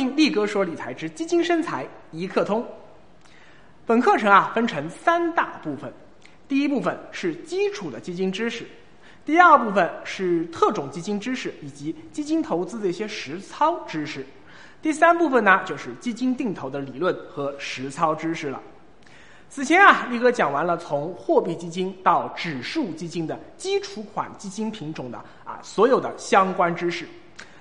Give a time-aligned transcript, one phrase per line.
[0.00, 2.66] 听力哥说理财之基金生财一课通。
[3.84, 5.92] 本课程啊分成三大部分，
[6.48, 8.66] 第一部分是基础的基金知识，
[9.26, 14.24] 第二部分是特种基金知识以及基金投资的一些实操知识，
[14.80, 18.58] 第三部分呢就是基金定投的理论和实操知识了。
[19.50, 27.06] 此前啊，力哥讲完了从货币基金到指数基金的基础款基金品种的啊所有的相关知识。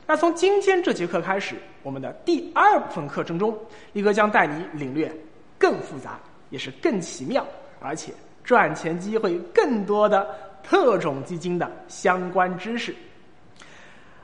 [0.10, 3.56] 那从今天这节课开始，我们的第二部分课程中，
[3.94, 5.16] 力哥将带你领略
[5.56, 6.20] 更复杂，
[6.50, 7.46] 也是更奇妙，
[7.80, 8.12] 而且
[8.44, 10.28] 赚钱机会更多的
[10.64, 12.96] 特种基金的相关知识。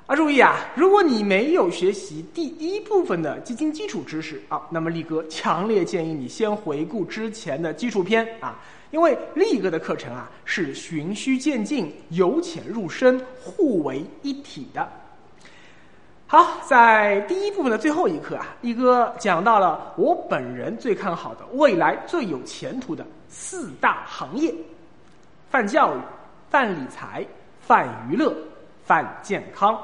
[0.08, 0.56] 啊，注意啊！
[0.76, 8.60] 如果你没有学习第一部分的基金基础知识啊，那么力哥强烈建议你先回顾之前的基础篇啊，
[8.90, 14.92] 因为力哥的课程啊是循序渐进、由浅入深、互为一体的。
[16.28, 24.52] 好，在第一部分的最后一课啊，力哥讲到了我本人最看好的未来最有前途的四大行业：
[25.52, 26.00] 泛教育、
[26.50, 27.24] 泛理财、
[27.62, 28.36] 泛娱乐、
[28.84, 29.80] 泛健康。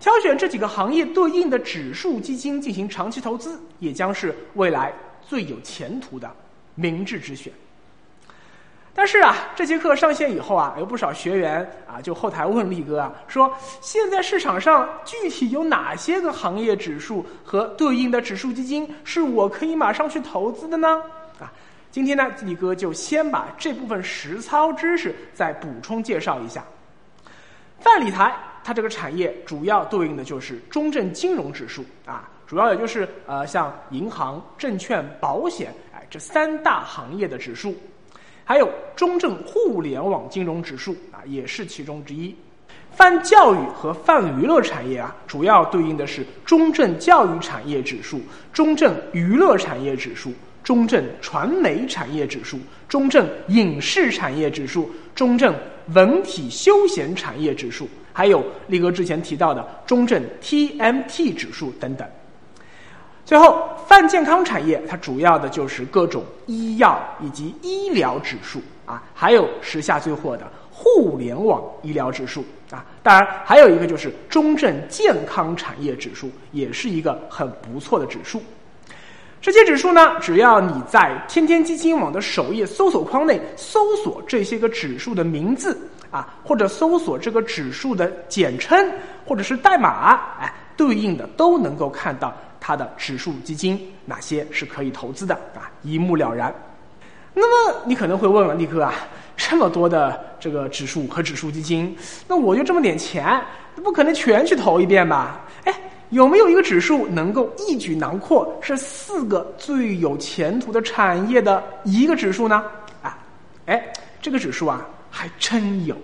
[0.00, 6.28] 挑选这几个行业对应的指数基金进行长期投资，也将是未来最有前途的
[6.74, 7.52] 明智之选。
[8.98, 13.48] 但是啊，这节课上线以后啊，有不少学员啊就后台问力哥啊，说
[13.80, 21.00] 现在市场上具体有哪些个行业指数和对应的指数基金是我可以马上去投资的呢？
[21.38, 21.46] 啊，
[21.92, 26.64] 今天呢，力哥就先把这部分实操知识再补充介绍一下。
[27.78, 28.34] 泛理财。
[28.64, 37.74] 它这个产业主要对应的就是中证金融指数啊，主要也就是呃像银行、证券、保险哎这三大行业的指数，
[38.48, 42.34] 还有中证互联网金融指数啊也是其中之一。
[42.92, 50.32] 泛教育和泛娱乐产业啊，主要对应的是中证教育产业指数、中证娱乐产业指数。
[50.64, 52.58] 中证传媒产业指数、
[52.88, 55.54] 中证影视产业指数、中证
[55.94, 62.08] 文体休闲产业指数，还有力哥之前提到的中证 TMT 指数等等。
[63.28, 72.82] 最后，泛健康产业它主要的就是各种医药以及医疗指数啊，还有时下最火的互联网医疗指数啊。
[73.02, 78.42] 当然，还有一个就是中证健康产业指数，也是一个很不错的指数。
[79.42, 85.78] 这些指数呢，只要你在天天基金网的首页搜索框内搜索这些个指数的名字
[86.10, 88.90] 啊，或者搜索这个指数的简称
[89.26, 92.34] 或者是代码，哎，对应的都能够看到
[92.68, 96.54] 它的指数基金哪些是可以投资的啊，一目了然。
[97.32, 98.92] 那么你可能会问了，力哥啊，
[99.38, 101.96] 这么多的这个指数和指数基金，
[102.28, 103.42] 那我就这么点钱，
[103.76, 105.40] 不可能全去投一遍吧？
[105.64, 105.74] 哎。
[106.10, 112.64] 有没有一个指数能够一举囊括是四个最有前途的产业的一个指数呢？
[113.02, 113.18] 啊，
[113.64, 115.96] 哎，这个指数啊还真有。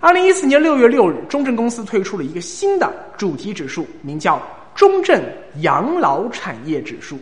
[0.00, 4.42] 二零一四年六月六日，中证公司推出了一个新的主题指数，名叫
[4.74, 5.22] 中证
[5.60, 7.18] 养老产业指数。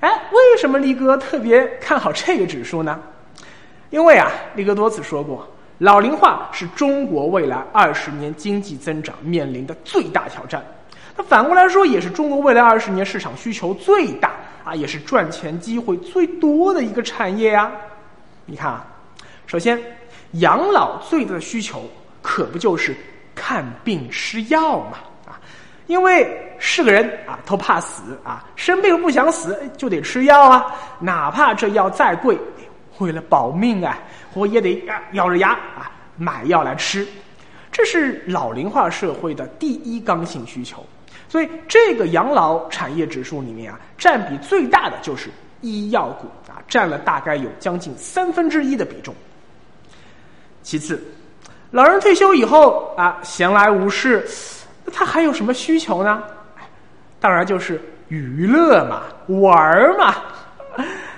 [0.00, 3.00] 哎，为什么力哥特别看好这个指数呢？
[3.90, 5.46] 因为啊，力哥多次说过。
[5.78, 10.60] 老龄化是中国未来二十年经济增长面临的最大挑战，
[11.16, 14.32] 那反过来说，也是中国未来二十年市场需求最大
[14.64, 17.70] 啊，也是赚钱机会最多的一个产业呀。
[18.44, 18.84] 你看啊，
[19.46, 19.80] 首先，
[20.32, 21.88] 养老最大的需求
[22.20, 22.96] 可不就是
[23.34, 24.98] 看病吃药嘛，
[25.88, 30.66] 因为是个人啊，都怕死啊，生病不想死就得吃药啊，
[31.00, 32.38] 哪怕这药再贵。
[32.98, 33.98] 为了保命啊，
[34.34, 34.82] 我也得
[35.12, 37.06] 咬着牙啊买药来吃，
[37.72, 40.84] 这是老龄化社会的第一刚性需求。
[41.28, 45.30] 所以，这个养老产业指数里面啊，占比最大的就是
[45.60, 49.14] 医药股啊，占了大概有将近三分之一的比重。
[50.62, 51.02] 其次，
[51.70, 54.26] 老人退休以后啊，闲来无事，
[54.90, 56.22] 他还有什么需求呢？
[57.20, 59.02] 当然就是娱乐嘛，
[59.40, 60.14] 玩嘛。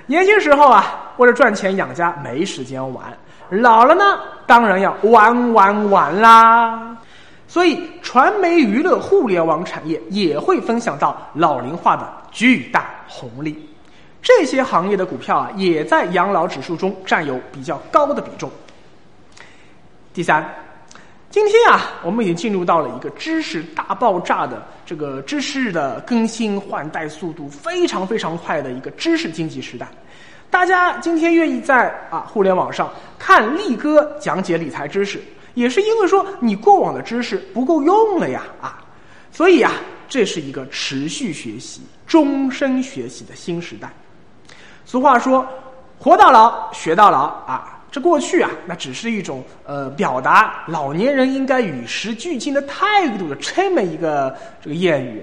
[0.07, 0.97] 年轻时候啊。
[1.17, 3.05] 为了赚钱养家没时间玩，
[3.51, 6.97] 老了呢当然要玩玩玩啦。
[7.47, 13.69] 所以，传媒娱乐互联网产业也会分享到老龄化的巨大红利。
[14.23, 18.51] 这些行业的股票啊，也在养老指数中占有比较高的比重。
[20.15, 20.49] 第三，
[21.31, 29.87] 今天啊，我们已经进入到了一个知识大爆炸的这个知识的更新换代速度非常非常快的一个知识经济时代。
[30.51, 35.23] 大家今天愿意在啊互联网上看力哥讲解理财知识，
[35.55, 38.83] 也是因为说你过往的知识不够用了呀啊，
[39.31, 39.71] 所以啊，
[40.09, 43.89] 这是一个持续学习、终身学习的新时代。
[44.85, 45.47] 俗话说
[45.97, 55.23] ：“活到老，学到老。”啊，这过去啊，那只是一种呃表达老年人应该与时俱进的态度的这么一个这个谚语。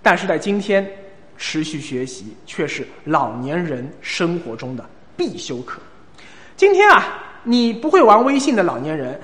[0.00, 0.88] 但是在今天，
[1.36, 4.84] 持续学习却是老年人生活中的
[5.16, 5.80] 必修课。
[6.56, 9.20] 今天啊，你不会玩微信的老年人。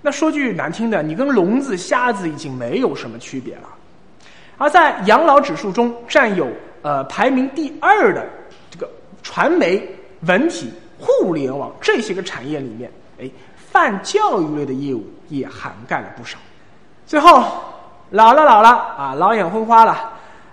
[0.00, 3.68] 那说句难听的，你跟聋子、瞎子已经没有什么区别了。
[4.56, 6.48] 而在养老指数中占有
[6.82, 8.26] 呃排名第二的
[8.70, 8.90] 这个
[9.22, 9.82] 传媒、
[10.22, 12.90] 文体、互联网这些个产业里面，
[13.20, 16.38] 哎，泛教育类的业务也涵盖了不少。
[17.06, 17.42] 最后，
[18.10, 20.10] 老了老了啊，老眼昏花了，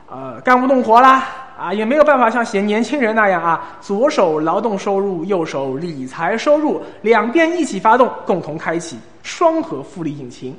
[0.10, 1.28] 呃，干不动活啦。
[1.58, 10.54] 啊，也没有办法像写年轻人那样啊，左手劳动收入，右手理财收入，两边一起发动，共同开启双核复利引擎。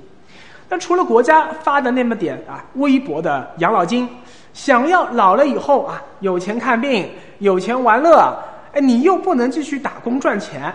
[0.70, 4.08] 那除了国家发的那么点啊微薄的养老金，
[4.54, 7.06] 想要老了以后啊有钱看病，
[7.40, 8.34] 有钱玩乐，
[8.76, 10.70] 哎，你又不能继续打工赚钱，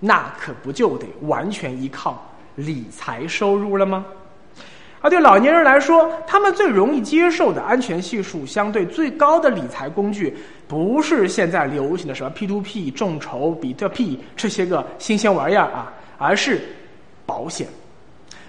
[0.00, 2.20] 那可不就得完全依靠
[2.56, 4.04] 理财收入了吗？
[5.00, 10.36] 而对老年人来说，他们最容易接受的安全系数相对最高的理财工具，
[10.66, 16.60] 不是现在流行的什么 P to P、众筹、比特币这些个新鲜玩意儿啊，而是
[17.24, 17.68] 保险。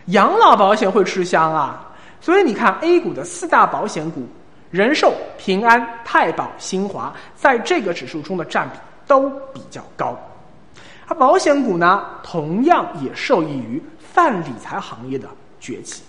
[0.07, 1.87] 养老保险会吃香啊，
[2.19, 4.27] 所以你看 A 股的四大保险股，
[4.71, 8.77] 人寿、平安、太保、新华，在这个指数中的占比
[9.07, 10.17] 都比较高。
[11.07, 15.27] 而保险股呢，同样也受益于泛理财行业的
[15.59, 16.03] 崛起。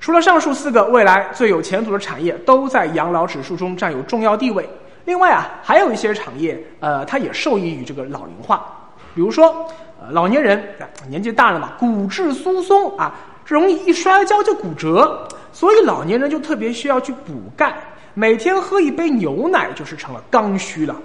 [0.00, 4.68] 除了上述四个未来最有前途的产业都在养老指数中占有重要地位，
[5.04, 8.66] 另外啊，还有一些产业，呃，它也受益于这个老龄化。
[9.14, 9.64] 比如说，
[10.00, 10.60] 呃，老年人
[11.06, 13.14] 年纪大了嘛，骨质疏松啊，
[13.46, 17.74] 容易一摔跤就骨折，所以老年人就特别需要去补钙，
[18.14, 20.96] 每天喝一杯牛奶就是成了刚需了。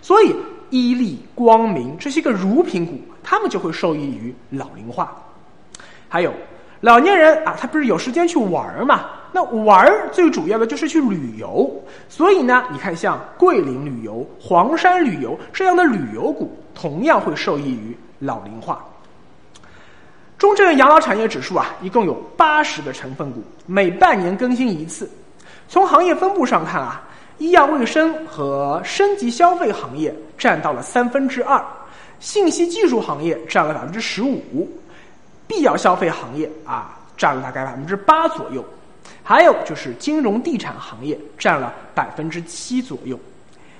[0.00, 0.34] 所以，
[0.70, 5.14] 伊利、光明这些个乳品股，他们就会受益于老龄化。
[6.08, 6.32] 还有。
[6.82, 9.06] 老年人啊，他不是有时间去玩儿嘛？
[9.32, 11.74] 那玩儿最主要的就是去旅游，
[12.06, 18.84] 所以呢，你看像桂林旅游、黄山旅游这样的旅游股，同样会受益于老龄化。
[20.38, 25.10] 中证养老产业指数啊，一共有八十个成分股，每半年更新一次。
[25.68, 27.02] 从行业分布上看啊，
[27.38, 31.64] 医药卫生和升级消费行业占到了三分之二，
[32.20, 34.68] 信息技术行业占了百分之十五。
[35.48, 38.62] 必要消费行业啊，占了大概百分之八左右，
[39.22, 43.18] 还有就是金融地产行业占了百分之七左右。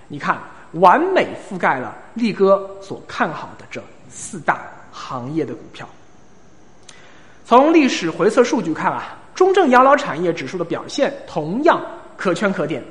[0.09, 0.39] 你看，
[0.73, 4.61] 完美覆盖了力哥所看好的这四大
[4.91, 5.87] 行业的股票。
[7.49, 11.81] 从历史回测数据看啊，中证养老产业指数的表现同样
[12.17, 12.83] 可圈可点。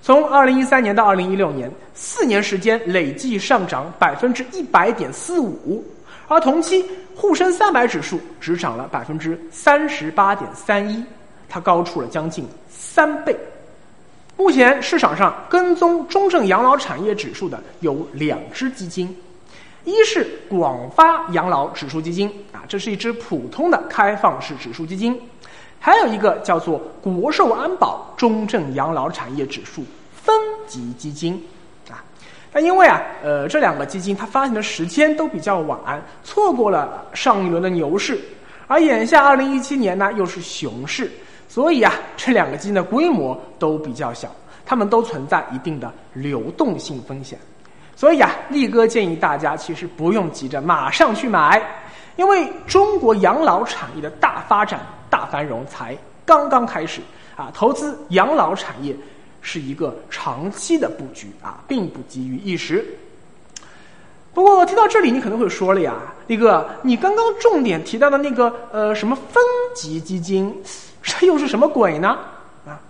[0.00, 5.84] 从二零一三年到二零一六年，四年时间累计上涨百分之一百点四五。
[6.28, 6.84] 而同期
[7.16, 11.02] 沪深三百指数只涨了百分之三十八点三一，
[11.48, 13.36] 它高出了将近三倍。
[14.36, 19.12] 目前市场上跟踪中证养老产业指数的有两只基金，
[19.88, 25.14] 一是广发养老指数基金啊，这是一只普通的开放式指数基金；
[25.80, 30.34] 还有一个叫做国寿安保中证养老产业指数分
[30.66, 31.42] 级基金
[31.90, 32.04] 啊。
[32.52, 38.20] 那因为啊，呃，这两个基金它发行的时间都比较晚，错过了上一轮的牛市，
[38.66, 41.10] 而眼下二零一七年呢又是熊市，
[41.48, 44.30] 所以啊，这两个基金的规模都比较小，
[44.66, 47.38] 它们都存在一定的流动性风险，
[47.98, 51.60] 所以啊，力哥建议大家其实不用急着马上去买，
[52.14, 54.78] 因为中国养老产业的大发展、
[55.10, 57.00] 大繁荣才刚刚开始
[57.36, 58.94] 啊，投资养老产业。
[59.40, 62.84] 是一个长期的布局啊，并不急于一时。
[64.34, 65.94] 不过听到这里，你可能会说了呀，
[66.26, 69.40] 力哥，你刚刚重点提到的那个呃什么分
[69.76, 70.52] 级基金，
[71.02, 72.18] 这又是什么鬼呢？
[72.66, 72.80] 啊，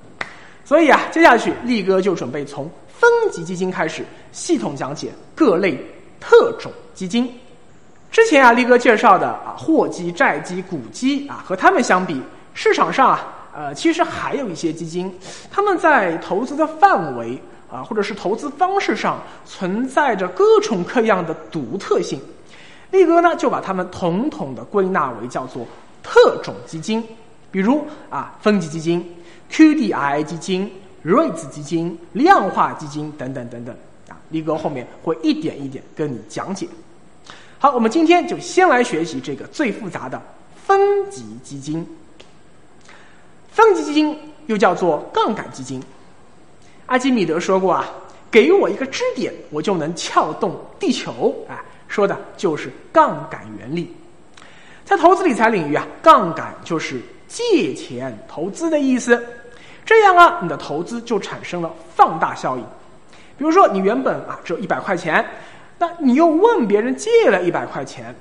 [0.64, 5.78] 所以啊，接下去力哥就准备从分级基金开始系统讲解各类
[6.20, 7.32] 特种基金。
[8.10, 12.20] 之前啊，力哥介绍的啊货基、债基、股基啊，和他们相比，
[12.54, 13.34] 市场上啊。
[13.54, 15.12] 呃，其实还有一些基金，
[15.50, 17.36] 他们在投资的范围
[17.68, 22.20] 啊，或者是投资方式上存在着各种各样的独特性。
[22.92, 25.66] 力哥呢，就把它们统统的归纳为叫做
[26.04, 27.02] 特种基金，
[27.50, 29.04] 比如啊，分级基金、
[29.50, 30.70] QDII 基金、
[31.04, 33.74] REITs 基金、量化基金等等等等。
[34.30, 36.68] 力哥后面会一点一点跟你讲解。
[37.58, 40.20] 好，我们今天就先来学习这个最复杂的
[40.64, 40.78] 分
[41.10, 41.86] 级基金。
[43.50, 44.16] 分级基金
[44.46, 45.82] 又叫做杠杆基金。
[46.86, 47.84] 阿基米德说过啊，
[48.30, 51.34] 给我一个支点，我就能撬动地球。
[51.48, 53.92] 啊，说的就是杠杆原理。
[54.84, 59.22] 在投资理财领域啊，杠杆就是借钱投资的意思。
[59.84, 62.64] 这样啊，你的投资就产生了放大效应。
[63.38, 65.24] 比如说，你原本啊只有一百块钱，
[65.78, 68.14] 那你又问别人借了一百块钱。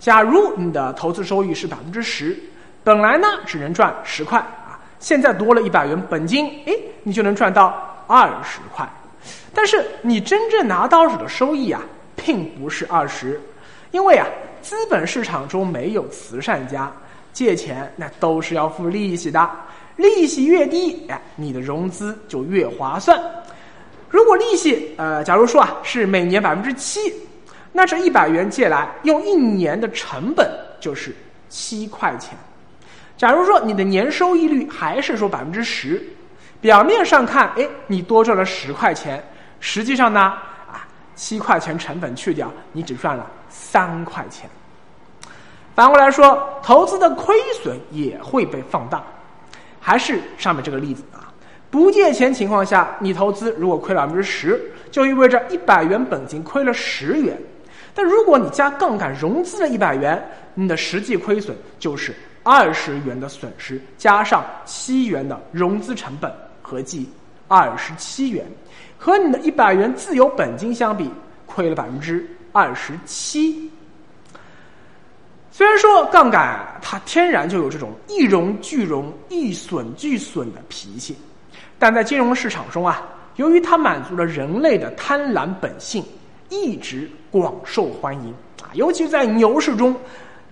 [0.00, 2.36] 假如你的投资收益是百分之十，
[2.82, 8.88] 本来呢只能赚十块啊，现在多了一百元本金，诶，你就能赚到二十块。
[9.54, 11.82] 但是你真正拿到手的收益啊，
[12.16, 13.38] 并不是二十，
[13.90, 14.26] 因为啊，
[14.62, 16.90] 资本市场中没有慈善家，
[17.32, 19.50] 借钱那都是要付利息的，
[19.96, 23.20] 利息越低，哎，你的融资就越划算。
[24.12, 27.00] 如果利息呃，假如说啊是每年百分之七。
[27.72, 30.46] 那这一百元借来用一年的成本
[30.78, 31.16] 就是
[31.48, 32.36] 七块钱。
[33.16, 36.02] 假如说你的年收益率还是说百分之十，
[36.60, 39.24] 表面上看，哎，你多赚了十块钱，
[39.58, 44.50] 实际上呢，啊，七块钱成本去掉，你只赚了三块钱。
[45.74, 49.02] 反过来说，投资的亏损也会被放大。
[49.80, 51.31] 还是上面这个例子啊，
[51.72, 54.60] 不借钱情况下，你投资如果亏百分之十，
[54.90, 57.34] 就意味着一百元本金亏了十元。
[57.94, 67.08] 但如果你加杠杆融资了一百元，你的实际亏损就是二十元的损失，加上七元的融资成本，合计
[67.48, 68.44] 二十七元，
[68.98, 71.10] 和你的一百元自有本金相比，
[71.46, 73.70] 亏了百分之二十七。
[75.50, 81.16] 虽然说杠杆它天然就有这种一荣俱荣、一损俱损的脾气，
[81.82, 83.02] 但在金融市场中啊，
[83.34, 86.04] 由于它满足了人类的贪婪本性。
[86.48, 89.96] 一直广受欢迎啊，尤其在牛市中，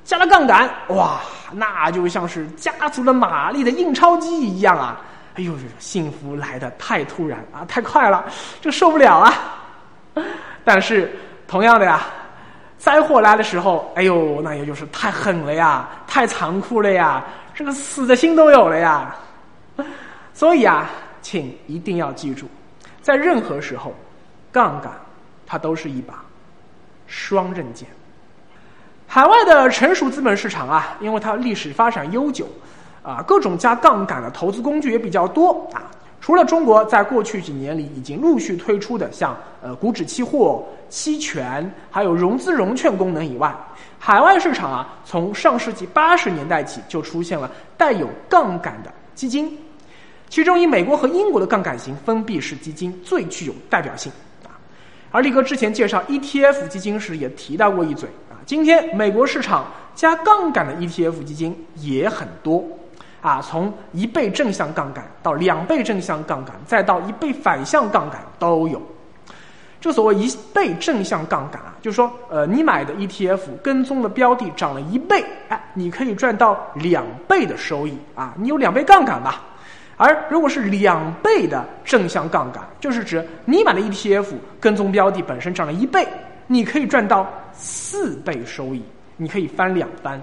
[0.02, 1.20] 加了杠杆，哇，
[1.52, 5.00] 那就像是加足了马力的印钞机一样啊！
[5.37, 8.25] 哎呦，幸福来的太突然啊，太快了，
[8.60, 9.32] 这受不了啊！
[10.64, 12.00] 但是同样的呀，
[12.76, 17.22] 灾祸来的时候，哎呦，那也就是太狠了呀，太残酷了呀，
[17.54, 19.14] 这个死的心都有了呀！
[20.32, 20.88] 所以啊，
[21.30, 22.49] 请一定要记住，
[23.00, 23.94] 在任何时候，
[24.50, 24.90] 杠杆。
[25.46, 26.25] 它都是一把
[27.06, 27.88] 双刃剑。
[29.06, 32.49] 海外的成熟资本市场啊，因为它历史发展悠久，
[33.04, 35.88] 啊，各种加杠杆的投资工具也比较多啊。
[36.20, 43.54] 除了中国在过去几年里已经陆续推出的像呃股指期货、期权，还有融资融券功能以外，
[44.00, 49.56] 海外市场啊，从上世纪八十年代起就出现了带有杠杆的基金，
[50.30, 54.10] 其中以美国和英国的杠杆型封闭式基金最具有代表性
[54.44, 54.54] 啊。
[55.10, 62.64] 而力哥之前介绍 ETF 基金时也提到过一嘴啊，今天美国市场加杠杆的 ETF 基金也很多，
[63.20, 68.80] 啊，从一倍正向杠杆到两倍正向杠杆，再到一倍反向杠杆都有。
[69.80, 79.42] 这所谓一倍正向杠杆啊，就是说，呃，你买的 ETF 跟踪的标的涨了一倍，哎，你可以赚到两倍的收益啊，你有两倍杠杆吧。
[80.02, 84.28] 而如果是两倍的正向杠杆，就是指你买的 ETF
[84.59, 86.09] 跟踪标的本身涨了一倍，
[86.47, 88.83] 你可以赚到四倍收益，
[89.19, 90.19] 你可以翻两番。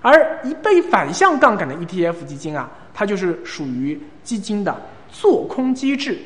[0.00, 4.76] 而一倍反向杠杆的 ETF 基金啊，它就是属于基金的
[5.08, 6.18] 做空机制，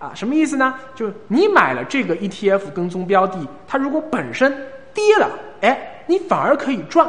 [0.00, 0.74] 啊，什么意思呢？
[0.96, 4.52] 就是你买了这个 ETF 跟踪标的，它如果本身
[4.92, 5.30] 跌了，
[5.60, 7.08] 哎，你反而可以赚，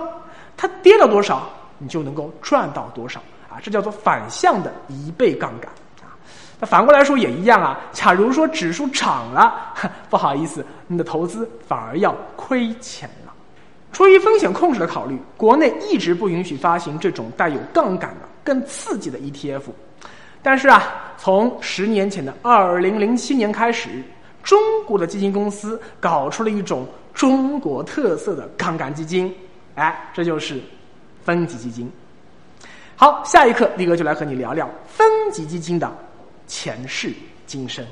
[0.56, 3.20] 它跌了多少，你就能够赚到多少。
[3.54, 6.18] 啊，这叫做反向的一倍杠杆啊。
[6.60, 7.80] 那反过来说也一样啊。
[7.92, 9.74] 假如说指数涨了，
[10.10, 13.34] 不好意思，你的投资反而要亏钱了。
[13.92, 19.62] 出于风险控制的考虑，国内一直不允许发行这种带有杠杆的、更刺激的 ETF。
[20.42, 24.04] 但是啊，从十年前的二零零七年开始，
[24.42, 29.34] 中国的基金公司搞出了一种中国特色的杠杆基金，
[29.76, 30.60] 哎，这就是
[31.24, 31.90] 分级基金。
[32.96, 35.92] 好，下一课力哥就来和你聊聊分级基金的
[36.48, 37.12] 前世
[37.46, 37.86] 今生。